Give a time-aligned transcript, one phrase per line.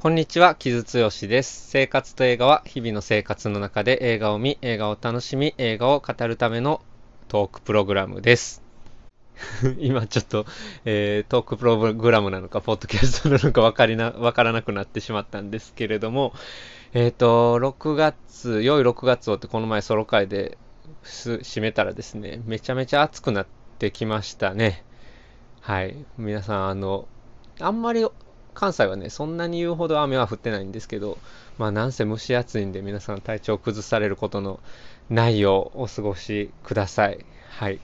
[0.00, 1.68] こんにちは、木津剛です。
[1.68, 6.80] 生活と映画は日々の生活の中で映画を見、映画を楽しみ、映画を語るための
[7.28, 8.62] トークプログラムです。
[9.78, 10.46] 今ちょっと、
[10.86, 16.32] えー、トークプログラムなのか、ポッドキャストなのか分かりな、分からなくなってしまったんですけれども、
[16.94, 20.56] えっ、ー、と、6月、良い6月をってこの前ソロ会で
[21.04, 23.46] 締めたらですね、めちゃめちゃ暑くなっ
[23.78, 24.82] てきましたね。
[25.60, 26.06] はい。
[26.16, 27.06] 皆さん、あの、
[27.60, 28.06] あんまり
[28.54, 31.18] 関西はね、そんなに言うほど雨は降ってないんですけど、
[31.58, 34.60] まあなんせ蒸し暑いんで皆さん体調崩されることの
[35.10, 37.24] ないようお過ごしください。
[37.50, 37.80] はい。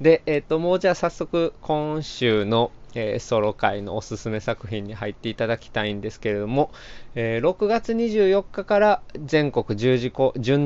[0.00, 6.70] で、えっ、ー、と、もうじゃあ早速今週の、えー、ソロ回のおすすめ作品に入っていただきたいんですけれども、
[7.14, 9.98] えー、6月24日から全国順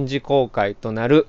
[0.07, 1.27] 次公開となる、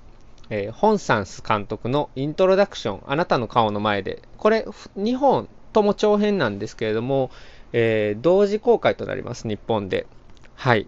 [0.49, 4.65] えー、ホンサンス監督のイントロダクション、あなたの顔の前で、これ、
[4.97, 7.31] 2本とも長編なんですけれども、
[7.77, 10.07] えー、同時公開となります、日本で。
[10.55, 10.87] はい。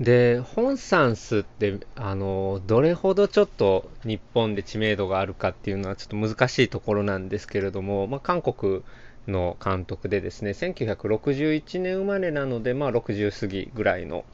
[0.00, 8.80] で、ホンサンスって、あの、どれほどちょっと日本で知名度があるかっていうのはちょっと難しいところなんですけれども、まあ、韓国
[9.28, 14.24] の監督でですね、1961年生まれなので、まあ、60過ぎぐらいの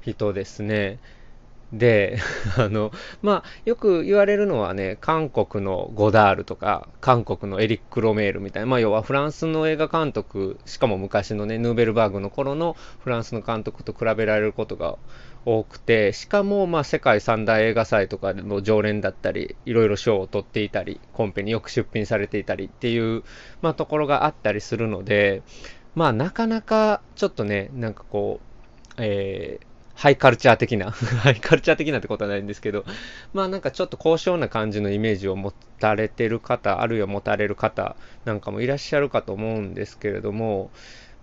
[0.00, 0.98] 人ですね。
[1.72, 2.18] で、
[2.56, 14.96] あの、まあ、よく言われるのはね、韓国のゴダールとか、韓国のエリック・ロメールみたいな、まあ、要はフランスの映画監督、しかも昔のね、ヌーベルバーグの頃のフランスの監督と比べられることが
[15.44, 23.24] 多くて、しかも、まあ、世界三大映画祭とかの常連だったり、いろいろ賞を取っていたり、コンペによく出品されていたりっていう、
[23.60, 25.42] まあ、ところがあったりするので、
[25.94, 28.48] まあ、なかなか、ちょっとね、なんかこう、
[28.98, 29.66] えー、
[29.98, 30.92] ハイカルチャー的な。
[30.94, 32.84] ハイカルチャー的なってことはないんですけど、
[33.32, 40.70] まあなんかちょっと高尚な感じのイメージを持たれてる方、あるいは持たれる方なんかもいらっしゃるかと思うんですけれども、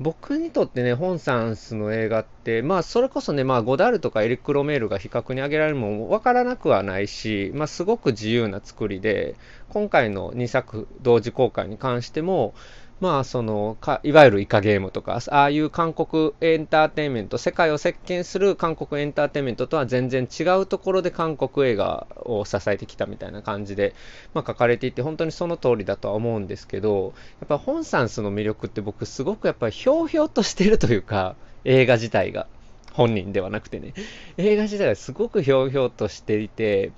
[0.01, 9.35] 僕にとってね、ホンサンスの映画って、まあそれこそね、まあゴダールとかエリック・ロメールが比較に挙げられるのもわからなくはないし、まあすごく自由な作りで、
[9.69, 12.53] 今回の2作同時公開に関しても、
[13.01, 23.93] まあそのかいわゆるイカゲームとかああいう韓国エンターテインメント世界を席巻する韓国エンターテインメントとは全然違うところで韓国映画を支えてきたみたいな感じで、
[24.33, 31.35] まあ、書かれていて本当にその通りだとは思うんですけどやっぱホンサンスの魅力って僕すごくやっぱりひょうひょうとしてるというか
[31.65, 32.47] 映画自体が
[32.93, 33.93] 本人ではなくてね。
[34.37, 36.91] 映画自体がすごくひょうひょうとしていて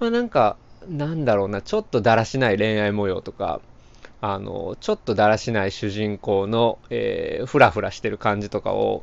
[0.00, 0.56] まあなんか
[0.88, 3.60] なんだろうなちょっとだらしない恋愛模様とか
[4.26, 9.02] あの、ちょっとだらしない主人公の、えー、ふらふらしてる感じとかを、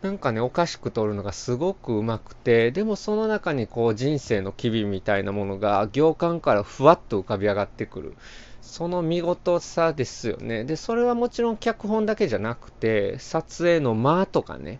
[0.00, 8.14] なんかね、おかしく撮るのがすごくうまくて、でもその中にこう人生の機微みたいなものが行間からふわっと浮かび上がってくる。
[8.62, 10.62] その見事さですよね。
[10.62, 14.78] で、それはもちろん脚本だけじゃなくて、撮影の間とかね、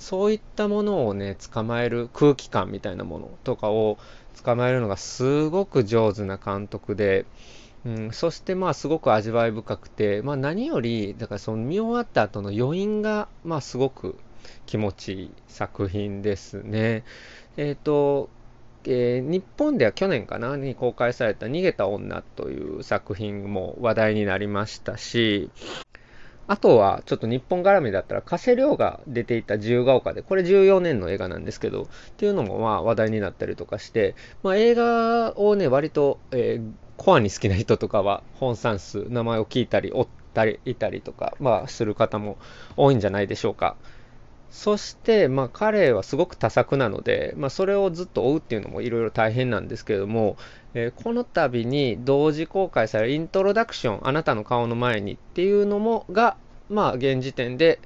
[0.00, 3.98] そういったものをね、捕まえる空気感みたいなものとかを
[4.42, 7.24] 捕まえるのがすごく上手な監督で、
[7.84, 14.16] うん、そしてまあすごく味わい深くて、まあ、何よりだからその見終わった後の余韻がまあすごく
[14.66, 17.04] 気持ちいい作品ですね。
[17.56, 18.30] えっ、ー、と、
[18.84, 25.50] えー、日本では去年かなに公開された「逃げた女」という作品も話題になりましたし
[26.48, 36.72] あとはちょっと日本絡みだったら加瀬亮が出ていた自由が丘でこれ14年の映画なんですけどっていうのもまあ話題になったりとかして、まあ、映画をね割と、えー、
[37.04, 42.38] コアに好きな人とかは本算数名前を聞いたり追ったりいたりとか、まあ、する方も
[42.76, 43.74] 多いんじゃないでしょうか。
[44.52, 50.36] そして、まあ、彼はすごく多作なので、まあ、それをずっと追うっていうのもいろいろ大変なんですけれども、
[50.74, 56.36] えー、この度に同時公開されるイントロダクションあなたの顔の前にっていうのもが、
[56.70, 57.80] まあ、現時点で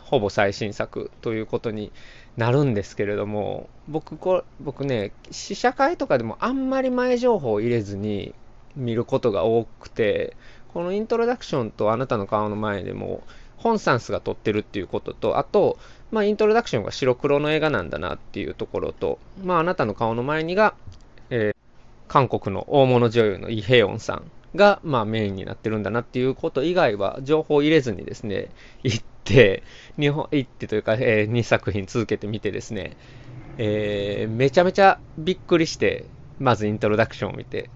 [0.00, 1.92] ほぼ最新作ということに
[2.38, 8.34] なるんですけれども僕こ僕ね試写会とかでもあんまり前情報を入れずに
[8.76, 10.36] 見ることが多くて、
[10.72, 13.22] このイントロダクションとあなたの顔の前でも、
[13.56, 15.78] 本サンスが撮ってるっていうことと、あと、
[16.10, 20.74] まあ、イントロダクションが白黒の映画なんだなっていうところと、まあ、あなたの顔の前にが、
[21.30, 28.48] えー、韓国の大物女優のイ・ヘヨンさんが、まあ、メインになってるんだなっていうこと以外は、情報を入れずにですね、
[28.82, 29.62] 行って、
[29.98, 32.96] 日本、行ってというか、えー、2作品続けてみてですね、
[33.58, 36.06] えー、めちゃめちゃびっくりして、
[36.38, 37.70] まずイントロダクションを見て、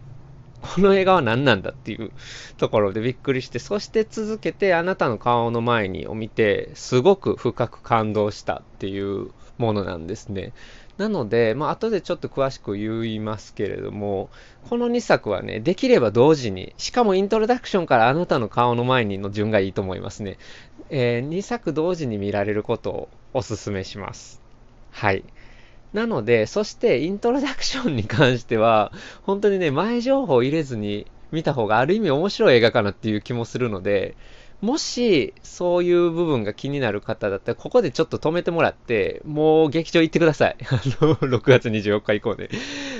[0.67, 2.11] この映画は何なんだっていう
[2.57, 10.53] ところでびっくりして、そして続けてあなたの顔の前にを見て、すごく深く感動したっていうものなんですね。
[10.99, 14.31] なので、まあ後でちょっと詳しく言いますけれども、
[14.69, 20.39] この2作はね、できれば同時に、しかもイントロダクションからあなたの顔の前にの順がいいと思いますね。
[20.89, 24.41] えー、2作同時に見られることをお勧めします。
[24.91, 25.25] はい。
[25.97, 34.15] なので、そしてイントロダクションに関しては、本当にね、前情報を入れずに見た方がある意味面白い映画かなっていう気もするので、
[34.61, 40.57] もし、そういう部分が気になる方だったら、ここでちょっと止めてもらって、もう劇場行ってください。
[40.69, 42.51] あの、6月24日以降で。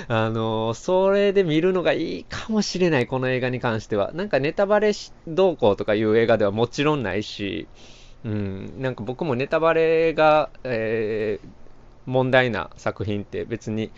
[0.07, 4.11] あの、それで見るのがいいかもしれない、この映画に関しては。
[4.15, 4.91] なんかネタバレ
[5.27, 7.67] どうこうとかいう映画ではもちろんないし、
[8.25, 11.66] うん、なんか僕もネタバレが、えー、
[12.07, 13.91] 問題な作品って別に、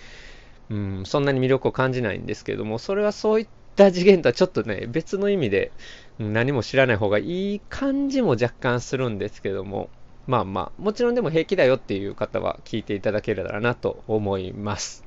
[0.70, 5.72] うん、そんなに魅力を感じないんですけども、それはそういった次元とはちょっとね、別の意味で、
[6.20, 9.90] 何も知らない方がいい感じも若干するんですけども、
[10.28, 15.04] まあまあ、もちろんでも平気だよっていう方は聞いていただければなと思います。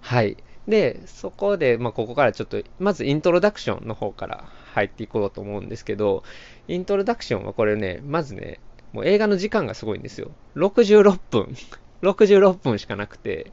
[0.00, 0.36] はい。
[0.68, 6.24] で、そこで、まあ、ここからちょっと、まずイントロダクションの方から入っていこうと思うんですけど、
[6.68, 8.60] イントロダクションはこれね、まずね、
[8.92, 10.30] もう映画の時間がすごいんですよ。
[10.56, 11.56] 66分。
[12.04, 13.52] 66分しかなくて、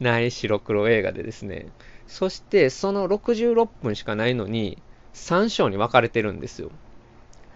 [0.00, 1.66] ない白黒映画でですね。
[2.06, 4.78] そして、その66分しかないのに、
[5.14, 6.70] 3章に分かれてるんですよ。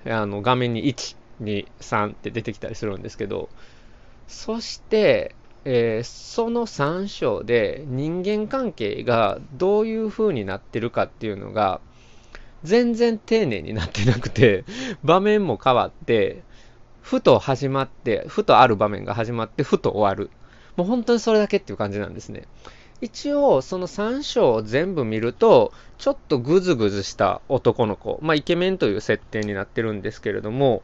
[0.07, 3.49] あの、画面に1、2、3って出てきたりするんですけど、
[4.27, 5.35] そして、
[5.65, 11.81] えー、その3章で人間関係がどういう風になってるかっていうのが、
[12.65, 14.65] 全然丁寧になってなくて、
[15.05, 16.43] 場面も変わって、
[17.03, 20.31] ふと始まって、ふとある場面が始まって、ふと終わる。
[20.77, 22.45] もう本当にそれだけっていう感じなんですね。
[23.03, 30.83] 一応、その3章を全部見ると、ちょっとグズグズした男の子、まあ、イケメンという設定になってるんですけれども、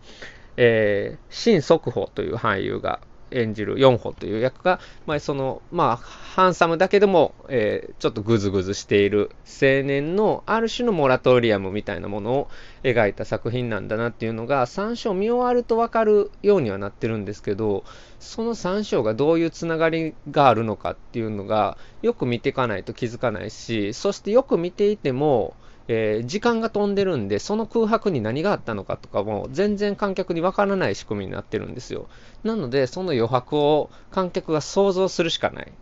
[0.57, 3.01] えー、新速報という俳優が
[3.31, 12.49] 演じる4歩という役が、まあ、その、まあ、ハンサムだけでも、えー、ちょっとグズグズしている青年のある種のモラトリアムみたいなものを
[12.83, 17.85] 描いた作品なんだなっていうのが3章見終わるとわかるようにはなってるんですけど、
[18.21, 25.55] その3章がどういうつながりがあるのかっていうのがよく見ていかないと気づかないし、そしてよく見ていても、
[25.89, 32.09] えー、時間が飛んでるんで、その空白に何があったのかとかも全然観客にわからない仕組みになってるんですよ。
[32.45, 35.73] なので、その余白を観客が想像するしかない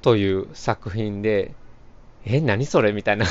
[0.00, 1.54] という作品で、
[2.24, 3.26] え、何それみたいな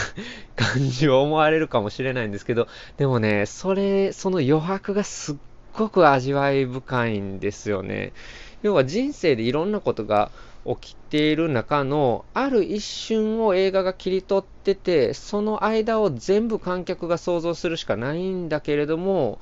[0.56, 2.68] 感じを思われるかもしれないんですけど、
[2.98, 5.36] でもね、それ、その余白がすっ
[5.74, 8.14] ごく味わい深いんですよね。
[8.62, 10.32] 要は人生でいろんなことが
[10.66, 19.40] 起きている中のある一瞬を映画が切り取っててその間を全部観客が想像するしかないんだけれども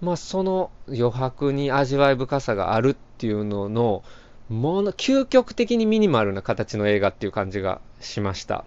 [0.00, 4.02] まあその余白に味わい深さがあるっていうのの
[4.50, 8.64] もの究極的にミニマルな形の映画っていう感じがしました。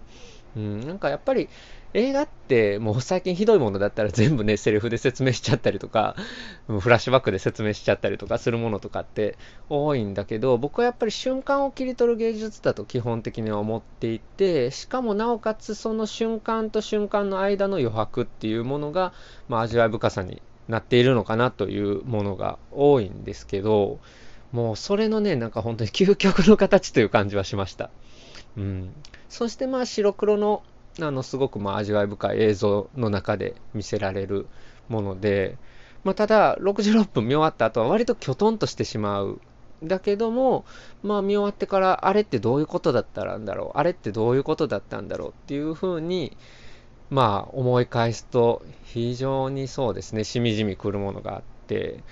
[0.56, 1.50] うん、なんかやっぱり
[1.94, 6.16] 映画ってもう最近ひどいものだったら全部ね、 セリフで説明しちゃったりとか、
[6.68, 9.38] フラッシュバックで説明しちゃったりとかするものとかって
[9.69, 19.13] 多いんだけど、僕はやっぱり瞬間を切り取る芸術だと基本的には思っていて、しかもなおかつその瞬間と瞬間の間の余白っていうものが、
[19.48, 24.00] まあ、味わい深さになっているのかなというものが多いんですけど、
[24.51, 27.90] もうそれのね、なんか本当に究極の形という感じはしました。
[28.57, 28.94] うん。
[29.30, 30.63] そしてまあ白黒の
[31.01, 34.48] あのすごくまあ味わい深い映像の中で見せられる
[34.90, 35.57] もので、
[36.04, 39.42] まあ、ただ66分見終わった後は割ときょとんとしてしまう。
[39.84, 40.64] だけども、
[41.02, 43.78] まあ見終わってからあれってどういうことだったんだろう？
[43.78, 46.38] あれってどういうことだったんだろうっていうふうに
[47.09, 50.23] まあ思い返すと非常にそうですね。
[50.23, 52.04] しみじみくるものがあって。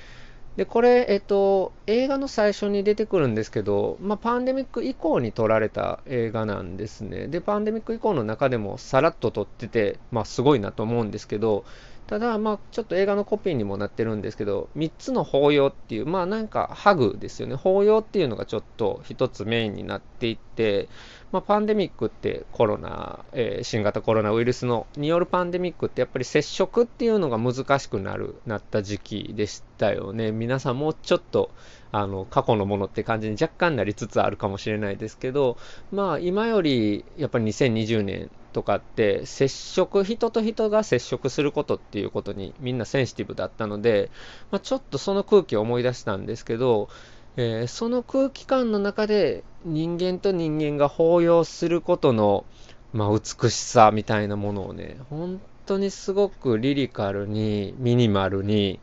[0.57, 7.27] で、これ、えっと、映画の最初に出てくるんですけど、まあ、パンデミック以降に撮られた映画なんですね。
[7.27, 11.63] で、パンデミック以降の中でもさらっと撮ってて、まあ、すごいなと思うんですけど、
[12.11, 17.55] ただ、まあ、ちょっと映画のコピーにもなってるんですけど、3つの法要っていう、まあ、なんか、ハグですよね。
[17.55, 20.89] 法要っていうのがちょっと一つメインになっていって、
[21.31, 30.33] まあ、パンデミックってコロナ、えー、新型コロナウイルスのによるパンデミックってやっぱり接触っていうのが難しくなる、なった時期でしたよね。
[30.33, 31.49] 皆さんもうちょっと、
[31.93, 35.55] あの、過去のものって感じに若干なりつつあるかもしれないですけど、
[35.93, 44.11] まあ、今より、やっぱり2020年とかって、接触、人と人が接触することっていうことにみんなセンシティブだったので、
[44.51, 46.89] まあ、ちょっとその空気を思い出したんですけど、
[47.37, 52.45] えー、その空気感の中で人間と人間が抱擁することの、
[52.93, 58.79] まあ、美しさみたいなものをね、本当にすごくリリカルに、ミニマルに、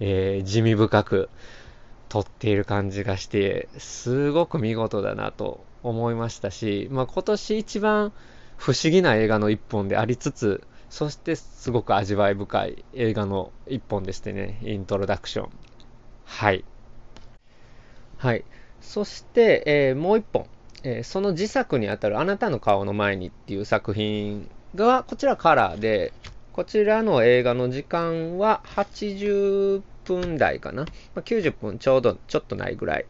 [0.00, 1.28] えー、地味深く
[2.08, 8.12] 撮っている感じがして、すごく見事だなと思いましたし、まあ、今年一番
[8.56, 15.50] 不思議な映画の一本でありつつ、そしてすごく味わい深い映画の一本でしてね、イントロダクション。
[16.24, 16.64] はい。
[18.16, 18.44] はい。
[18.80, 20.46] そして、えー、もう一本、
[20.82, 26.12] えー、その自作にあたるあなたの顔の前にっていう作品が、こちらカラーで、
[26.52, 30.84] こちらの映画の時間は80分台かな。
[30.84, 33.06] まあ、90分ちょうど、ちょっとないぐらい。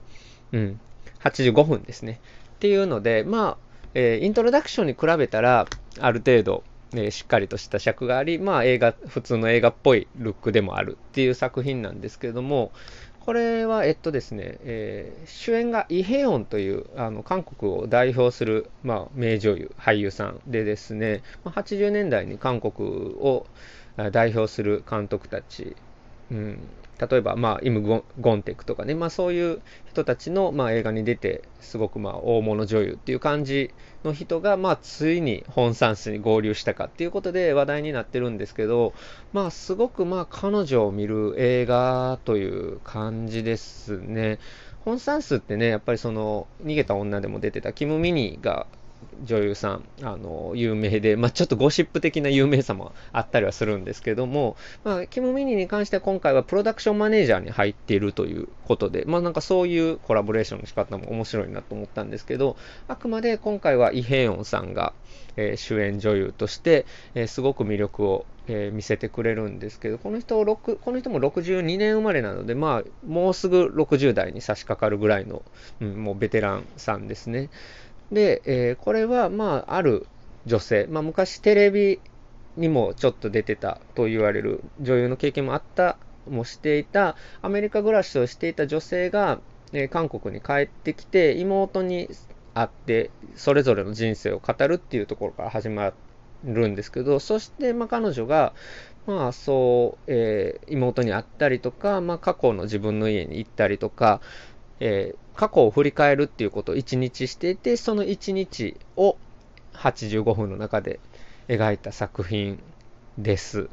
[0.53, 0.81] うん。
[1.23, 2.21] 85分ですね。
[2.55, 3.64] っていうので、まあ、
[3.95, 5.67] えー、イントロダクションに比べたら、
[6.01, 12.73] ある程度、えー、しっかりとした尺があり、まあ映画、普通の映画っぽいルックでもあるっていう作品なんですけれども、
[13.25, 23.47] これは、えっとですね、えー、主演がイ・ヘヨンというあの韓国を代表する、まあ、名女優、俳優さんでですね、まあ、80年代に韓国を
[24.13, 25.75] 代表する監督たち、
[26.31, 26.59] うん、
[26.99, 33.73] 例えば、まあ、イムゴ・ンテクとかね、まあ、そういう人たちの、まあ、映画に出て、すごく、まあ、大物女優っていう感じ
[34.05, 38.93] の人が、まあ、ついに本サンスに合流したかっていうことで話題になってるんですけど、
[39.33, 44.39] まあ、すごく、まあ、彼女を見る映画という感じですね。
[44.85, 48.67] 本サンスってね、やっぱりその、逃げた女でも出てたキム・ミニが
[49.25, 62.57] 女優さん、あの、有名で、まあ、ちょっとゴシップ的な有名さもあったりはするんですけども、まあ、キム・ミニに関しては今回はプロダクションマネージャーに入っているということで、まあ、なんかそういうコラボレーションの仕方も面白いなと思ったんですけど、
[62.89, 64.93] あくまで今回はイ・ヘヨンさんが、
[65.37, 75.43] えー、主演女優として、えー、すごく魅力をえー、見せてくれるんですけど、この人この人も62年生まれなので、まあ、もうすぐ60代に差し掛かるぐらいの、
[75.81, 77.49] うん、もうベテランさんですね。
[78.15, 80.07] で、えー、これは、まあ、ある
[80.47, 82.01] 女性、まあ、昔テレビ
[82.57, 89.41] にもちょっと出てたと言われる女優の経験もあった、もしていた、アメリカ暮らしをしていた女性が、
[89.73, 92.09] えー、韓国に帰ってきて、妹に
[92.55, 95.93] 会って、それぞれの人生を語るっていうところから始ま
[96.45, 98.55] るんですけど、そして、まあ、彼女が、
[99.07, 104.21] まあ、そう、えー、妹に会ったりとか、まあ、過去の自分の家に行ったりとか、
[104.81, 109.17] えー、過去を振り返るっていうことを1日していて、その1日を
[109.75, 111.01] 85分の中で
[111.49, 112.61] 描いた作品
[113.19, 113.69] です。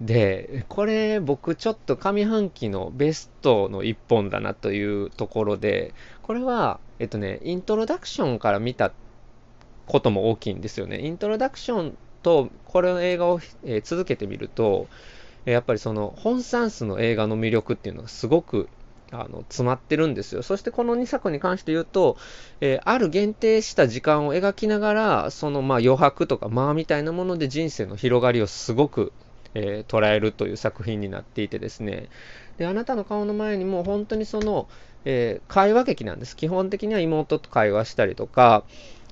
[0.00, 8.92] で、これ僕ちょっと上半期のベストの一本だなというところで、これは、えっとね、イントロダクションから見た
[9.86, 11.00] ことも大きいんですよね。
[11.00, 14.88] イントロダクションとこれの映画を、え、続けてみると、
[15.44, 18.68] やっぱりその本サンスの映画の魅力っていうのがすごく
[19.12, 20.42] あの詰まってるんですよ。
[20.42, 22.16] そしてこの2作に関して言うと、
[22.60, 29.12] えー、ある限定した時間を描きながら、そのまあ余白とか間みたいなもので人生の広がりをすごく、
[29.54, 32.08] えー、捉えるという作品になっていてですね。
[32.58, 34.68] で、あなたの顔の前にも本当にその、
[35.04, 36.36] えー、会話劇なんです。
[36.36, 38.64] 基本的には妹と会話したりとか、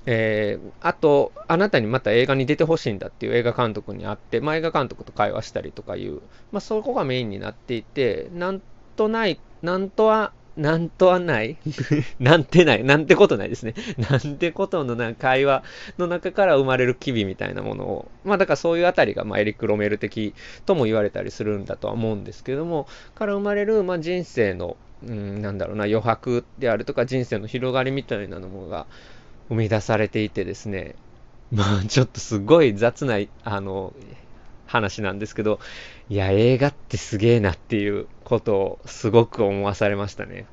[0.05, 8.61] えー、あと、あなたにまた映画に出てほしいんだっていう映画監督に会って、まあ、映画監督と会話したりとかいう、まあ、そこがメインになっていて、なん
[8.99, 11.57] とない、なんとは、なんとはない？
[12.19, 12.83] なんてない？
[12.83, 13.73] なんてことないですね。
[13.97, 15.63] なんてことのな会話
[15.97, 20.33] の中から生まれる機微みたいなものを、まあだからそういうあたりが、まあエリック・ロメル的
[20.65, 24.75] とも言われたりするんだとは思うんですけども、から生まれる、まあ人生の、
[25.07, 28.85] うん、なんだろうな、余白であるとか人生の広がりみたいなのが
[29.49, 30.95] 生み出されていてですね、
[31.51, 33.93] まあちょっとすごい雑な、あの、
[34.69, 35.59] 話なんですけど、
[36.09, 40.45] いや、映画ってすげえなっていうことをすごく思わされましたね。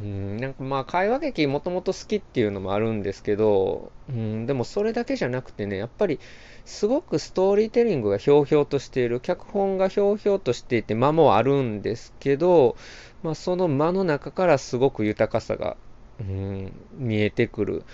[0.00, 6.18] うん、なんかまあ会話劇もともと好きっていうのもあるんですけど、うん、でもそれだけじゃなくてね、やっぱり
[6.64, 12.76] すごくストーリーテリングがひょうひょうとしている、脚本がひょうひょうとしていて間もあるんですけど、
[13.22, 15.76] まあ、その間の中からすごく豊かさが、
[16.20, 17.84] うん、見えてくる。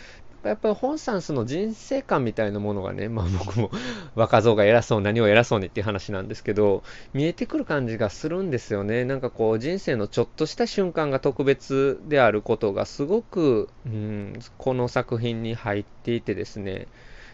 [0.49, 3.71] やっぱり本サンスの人生観みたいなものがね、まあ僕も
[4.15, 9.05] 若造が偉そう、何を偉そうにっていう話なんですけど、見えてくる感じがするんですよね。
[9.05, 16.89] なんかこう人生のちょっとした瞬間が特別であることがすごく、うん、この作品に入っていてですね。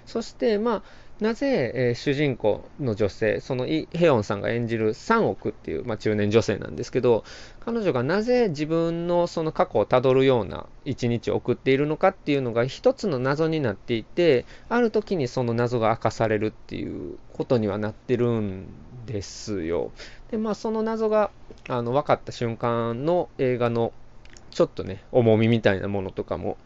[0.07, 0.83] そして、まあ、
[1.21, 7.25] なぜ、えー、主人公の女性、そのイ・ヘヨンさんが演じる3億っていう、まあ、中年女性なんですけど、
[7.61, 18.67] 彼女がなぜ自分のその過去をたどるような一日を送っているのかっていうのが一つの謎になっていて、ある時にその謎が明かされるっていうことにはなってるん
[19.07, 19.93] ですよ。
[20.33, 21.31] で、まあその謎が
[21.69, 23.93] あの分かった瞬間の映画の
[24.51, 26.57] ちょっとね、重みみたいなものとかも、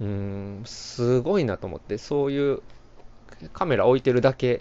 [0.00, 2.62] うん、すごいなと思って、そういう
[3.52, 4.60] カメラ置いてるだけっ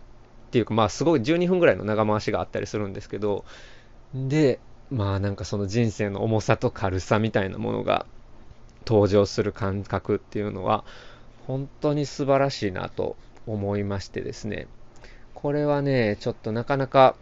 [0.52, 3.46] ていうか、まあすごい12分ぐらいの長回しがあったりするんですけど、
[4.14, 4.60] で、
[4.90, 8.06] まあなんかその人生の重さと軽さみたいなものが
[8.86, 10.84] 登場する感覚っていうのは、
[11.48, 13.16] 本当に素晴らしいなと
[13.48, 14.68] 思いましてですね。
[15.34, 17.16] これはね、ちょっとなかなか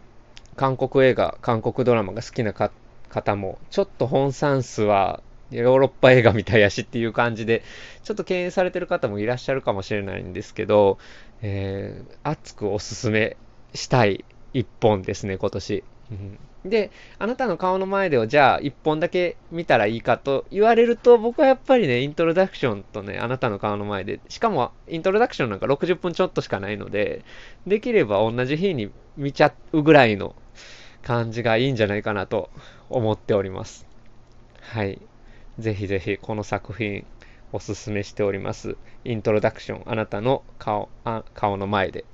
[0.56, 7.62] 韓国映画、韓国ドラマが好きな方も、ちょっと本産数はヨーロッパ映画みたいやしっていう感じで、
[8.04, 10.98] ちょっと敬遠されてる方もいらっしゃるかもしれないんですけど、
[11.42, 13.36] えー、熱くおすすめ
[13.74, 15.84] したい一本ですね、今年。
[16.64, 27.24] で、あなたの顔の前でをじゃあ一本だけ見たらいいかと言われると、僕はやっぱりね、イントロダクションとね、あなたの顔の前で、しかもイントロダクションなんか60分ちょっとしかないので、
[27.66, 30.34] できれば同じ日に見ちゃうぐらいの
[31.02, 32.50] 感じがいいんじゃないかなと
[32.90, 33.86] 思っております。
[34.60, 35.00] はい。
[35.60, 37.04] ぜひぜひこの作品
[37.52, 38.76] おすすめしております。
[39.04, 42.04] イントロダクション、あなたの顔、あ顔の前で。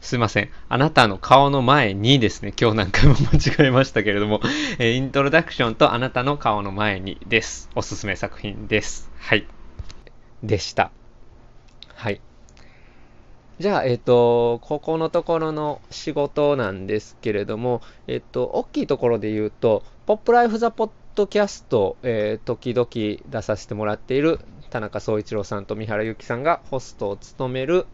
[0.00, 0.50] すいません。
[0.68, 4.40] あなたの顔の前にですね、今日何回も間違えましたけれども、
[4.78, 7.70] えイントロダクションとあなたの顔の前にです。
[7.74, 9.10] おすすめ作品です。
[9.18, 9.46] はい。
[10.42, 10.90] でした。
[11.94, 12.20] はい。
[13.58, 22.88] じゃあ、えっ、ー、と、ここのところの仕事なんですけれども、えっ、ー、と、大きいところで言うと、ポップライフザポッドキャスト、えー、時々
[23.30, 24.40] 出させてもらっている
[24.70, 27.86] 田中総一郎さんと三原由紀さんがホストを務める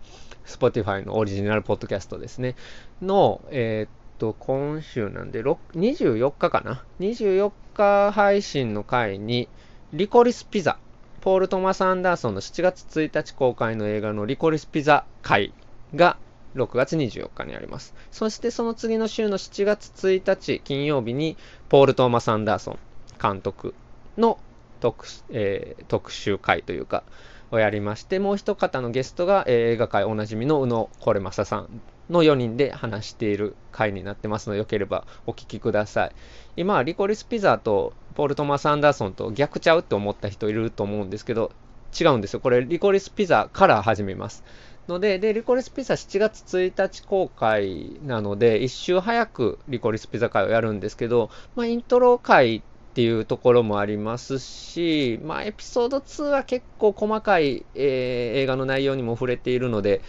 [0.46, 2.54] Spotify のオリジナルポッドキャストですね、
[3.02, 9.49] の、えー、っと、今週なんで、24日かな ?24 日配信の回に、
[9.92, 10.78] リコリスピザ、
[11.20, 15.52] ポール・トマス・アンダーソンの7月1日公開の映画のリコリスピザ回
[15.94, 16.16] が
[16.54, 17.94] 6月24日にあります。
[18.12, 21.37] そしてその次の週の7月1日金曜日に、
[21.68, 22.78] ポール・トーマス・アンダーソン
[23.20, 23.75] 監督
[24.18, 24.38] の
[24.80, 27.02] 特,、えー、特集会というか、
[27.50, 31.68] をやりまして、もう一方のゲストが、えー、映画界おなじみの宇野これまささん
[32.11, 36.12] の4人で話している回になってますので、よければお聞きください。
[36.56, 41.52] 今はリコリス・ピザとポール・トマス・アンダーソンと逆ちゃうって思った人いると思うんですけど、
[41.99, 42.40] 違うんですよ。
[42.40, 44.44] これ、リコリス・ピザから始めます。
[44.88, 60.00] ので、で、リコリスピザ7月1日公開なので、1週早くリコリスピザ会をやるんですけど、まあ、イントロ会ってていうところもありますし、まあ、エピソード2は結構細かい、えー、映画の内容にも触れているので、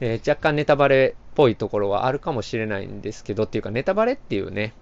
[0.00, 4.72] えー、若干ネタバレっぽいところはあるかもしれないんですけど、っていうかネタバレっていうね、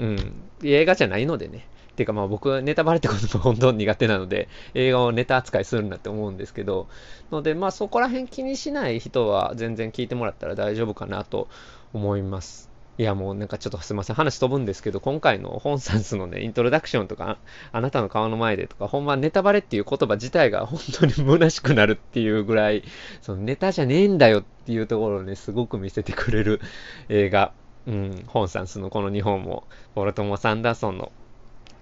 [0.00, 6.88] うん、映画じゃないのでね、っていうかまあ僕はネタバレってことも本当に苦手なので、映画をネタ扱いするんだって思うんですけど、
[7.30, 11.46] のでまあそこら辺気にしない人は全然聞いてもらったら大丈夫かなと
[11.92, 12.75] 思います。
[12.98, 14.16] いやもうなんかちょっとすいません。
[14.16, 17.38] 話飛ぶんですけど、今回の本サンスのね、イントロダクションとか、
[17.72, 22.84] あなたの顔の前でとか、ほんまネタバレっていう言葉自体が本当に虚しくなるっていうぐらい、
[23.20, 26.60] そのネタじゃねえんだよっていうところをね、すごく見せてくれる
[27.08, 27.52] 映画。
[27.86, 31.12] うん、本サンスのこの日本も、ボルトモ・サンダーソンの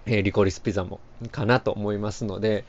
[0.07, 0.99] えー、リコリスピザも
[1.31, 2.65] かなと思いますので、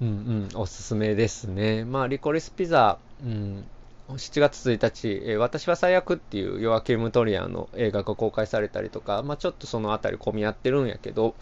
[0.00, 0.10] うんう
[0.56, 1.84] ん、おすすめですね。
[1.84, 3.64] まあ、リコリスピザ、うん、
[4.08, 11.34] 7月1日、えー、私は最悪っていうヨアキム・トリアの映画が公開されたりとか、まあ、ちょっとそのあたり混み合ってるんやけど、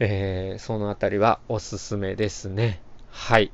[0.00, 2.80] えー、そのあたりはおすすめですね。
[3.10, 3.50] はい。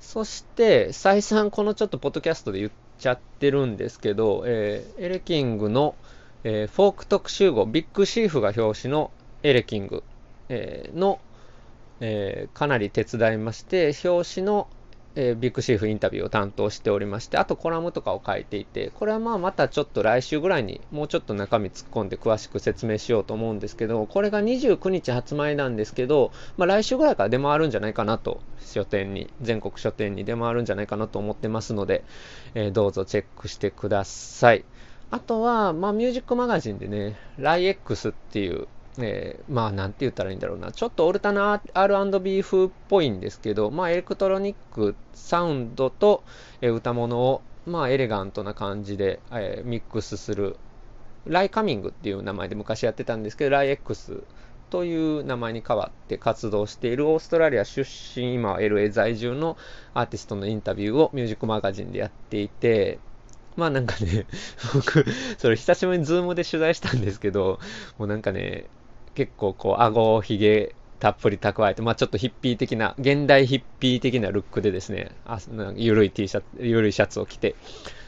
[0.00, 5.96] そして、再三このちょっとポッドキャストで言っちゃってるんですけど、えー、エレキングの、
[6.44, 9.10] え、フォーク特集号、ビッグシーフが表紙の
[9.42, 10.04] エレキング
[10.48, 11.20] え、の、
[12.00, 14.68] え、かなり手伝いまして、表紙の、
[15.16, 32.04] えー、ビッグシーフインタビューを担当しておりまして、あとコラムとかを書いていて、これはまあまたちょっと来週ぐらいにもうちょっと中身突っ込んで詳しく説明しようと思うんですけど、これが29日発売なんですけど、まあ来週ぐらいから出回るんじゃないかなと、書店に、全国書店に出回るんじゃないかなと思ってますので、
[32.54, 34.64] えー、どうぞチェックしてください。
[35.10, 38.66] あとは、まあ、ミュージックマガジンでね、ライ X っていう
[38.98, 40.72] えー、まあ、なんて言ったらいいんだろうな。
[40.72, 46.22] ちょっとオルタナ R&B 風っぽいんですけど、まあ、エレクトロニックサウンドと、
[46.60, 50.56] えー、歌物を、まあ、エレガントな感じで、えー、ミックスする、
[51.26, 54.22] ライカミングっていう名前で昔やってたんですけど、ライ X
[54.70, 59.56] という名前に変わって活動しているオーストラリア出身、今は LA 在住の
[59.94, 62.98] アーティストのインタビューをミュージックマガジンでやっていて、
[63.56, 64.26] まあなんかね、
[64.74, 65.04] 僕、
[65.38, 67.60] それ久しぶりにズームで取材したんですけど、
[67.98, 68.66] もうなんかね、
[69.14, 75.38] 結構こう、顎、ひげ、たっぷり蓄えて、まあちょっとヒッピー的な、現代ヒッピー的なルックでですね、あ
[75.76, 77.56] ゆるい T シャツ、ゆるいシャツを着て、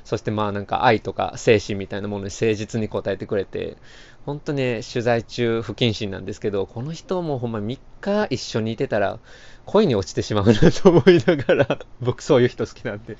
[0.04, 3.76] そしてまあなんか愛とか精神みたいなものに誠実に答えてくれて、
[4.24, 9.18] 本当ね、取材中不謹慎なんですけど、この人もほんま3日一緒にいてたら、
[9.66, 13.16] 恋に落ちてしまうなと思いながら、僕そういう人好きなんで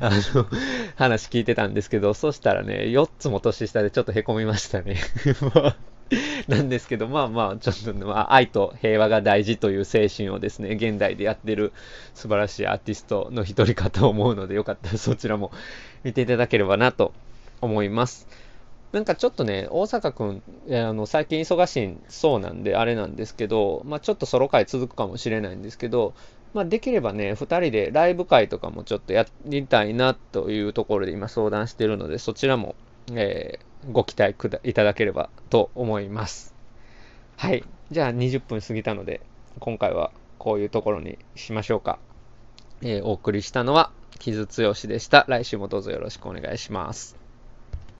[0.00, 0.46] あの、
[0.96, 4.96] 話聞いてたんですけど、そしたらね、4つも年下でちょっと凹みましたね。
[6.46, 11.72] なんですけど、まあまあ、ちょっと、まあ、愛と平和が大事という精神をですね、現代でやってる
[12.14, 15.50] 素晴らしいアーティストの一人かと思うので、よかったらそちらも
[16.04, 17.12] 見ていただければなと
[17.60, 18.28] 思います。
[18.92, 26.14] なんかちょっとね、大阪くん、あの、最近忙しいそうなんで、あれなんですけど、まあちょっとソロ会続くかもしれないんですけど、
[26.54, 32.76] まあできればね、2人でライブ会とかもちょっとやりたいなというところで今相談してるので、そちらも、
[33.12, 36.54] えー、ご期待くだいただければと思います。
[37.36, 37.64] はい。
[37.90, 39.20] じゃあ20分過ぎたので、
[39.60, 41.98] 今回はこういうところにしましょうか。
[42.82, 45.24] えー、お送りしたのは、木津剛でした。
[45.28, 47.15] 来週もどうぞよろしくお願いします。